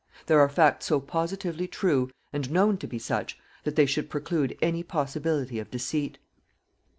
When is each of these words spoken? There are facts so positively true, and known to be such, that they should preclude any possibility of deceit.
There 0.25 0.39
are 0.39 0.49
facts 0.49 0.87
so 0.87 0.99
positively 0.99 1.67
true, 1.67 2.09
and 2.33 2.49
known 2.49 2.77
to 2.77 2.87
be 2.87 2.97
such, 2.97 3.37
that 3.65 3.75
they 3.75 3.85
should 3.85 4.09
preclude 4.09 4.57
any 4.59 4.81
possibility 4.81 5.59
of 5.59 5.69
deceit. 5.69 6.17